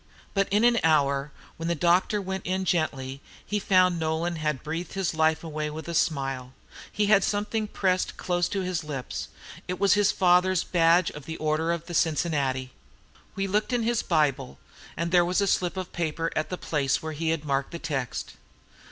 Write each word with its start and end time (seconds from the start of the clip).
"But 0.33 0.47
in 0.49 0.63
an 0.63 0.79
hour, 0.83 1.31
when 1.57 1.67
the 1.67 1.75
doctor 1.75 2.19
went 2.19 2.43
in 2.47 2.65
gently, 2.65 3.21
he 3.45 3.59
found 3.59 3.99
Nolan 3.99 4.37
had 4.37 4.63
breathed 4.63 4.93
his 4.93 5.13
life 5.13 5.43
away 5.43 5.69
with 5.69 5.87
a 5.87 5.93
smile. 5.93 6.53
He 6.91 7.05
had 7.05 7.23
something 7.23 7.67
pressed 7.67 8.17
close 8.17 8.49
to 8.49 8.61
his 8.61 8.83
lips. 8.83 9.27
It 9.67 9.79
was 9.79 9.93
his 9.93 10.11
father's 10.11 10.63
badge 10.63 11.11
of 11.11 11.25
the 11.27 11.37
Order 11.37 11.71
of 11.71 11.85
the 11.85 11.93
Cincinnati. 11.93 12.71
"We 13.35 13.45
looked 13.45 13.73
in 13.73 13.83
his 13.83 14.01
Bible, 14.01 14.57
and 14.97 15.11
there 15.11 15.23
was 15.23 15.39
a 15.39 15.45
slip 15.45 15.77
of 15.77 15.93
paper 15.93 16.31
at 16.35 16.49
the 16.49 16.57
place 16.57 17.03
where 17.03 17.13
he 17.13 17.29
had 17.29 17.45
marked 17.45 17.69
the 17.69 17.77
text. 17.77 18.31